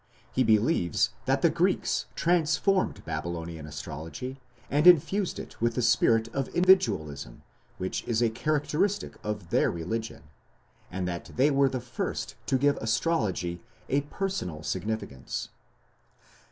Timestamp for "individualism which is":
6.55-8.19